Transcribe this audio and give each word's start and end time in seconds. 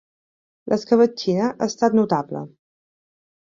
L'escabetxina 0.73 1.51
ha 1.51 1.69
estat 1.69 2.01
notable. 2.03 2.45